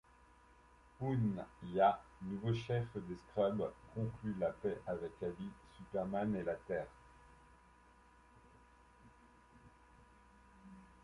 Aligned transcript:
Hun-ya, 0.99 2.01
nouveau 2.23 2.55
chef 2.55 2.87
des 2.95 3.15
Scrubbs, 3.17 3.69
conclut 3.93 4.33
la 4.39 4.49
paix 4.49 4.81
avec 4.87 5.11
Ali, 5.21 5.47
Superman 5.77 6.35
et 6.37 6.41
la 6.43 6.55
Terre. 6.55 6.87